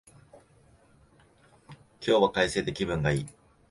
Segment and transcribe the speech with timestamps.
[2.01, 3.27] 今日は快晴で気分がいい